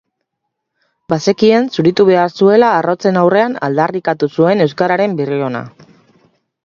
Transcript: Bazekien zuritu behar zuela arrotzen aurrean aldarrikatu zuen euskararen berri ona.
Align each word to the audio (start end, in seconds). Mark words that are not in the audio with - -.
Bazekien 1.13 1.67
zuritu 1.75 2.07
behar 2.09 2.33
zuela 2.41 2.71
arrotzen 2.79 3.21
aurrean 3.25 3.55
aldarrikatu 3.69 4.31
zuen 4.41 4.67
euskararen 4.67 5.15
berri 5.21 5.39
ona. 5.51 5.63